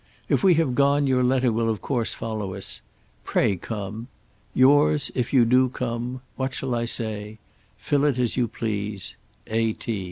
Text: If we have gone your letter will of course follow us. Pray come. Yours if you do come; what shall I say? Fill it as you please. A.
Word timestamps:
If 0.27 0.41
we 0.43 0.55
have 0.55 0.73
gone 0.73 1.05
your 1.05 1.23
letter 1.23 1.51
will 1.51 1.69
of 1.69 1.79
course 1.83 2.15
follow 2.15 2.55
us. 2.55 2.81
Pray 3.23 3.55
come. 3.55 4.07
Yours 4.55 5.11
if 5.13 5.31
you 5.31 5.45
do 5.45 5.69
come; 5.69 6.21
what 6.37 6.55
shall 6.55 6.73
I 6.73 6.85
say? 6.85 7.37
Fill 7.77 8.05
it 8.05 8.17
as 8.17 8.35
you 8.35 8.47
please. 8.47 9.15
A. 9.51 9.69